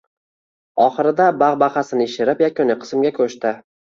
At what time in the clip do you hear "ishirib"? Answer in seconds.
2.09-2.41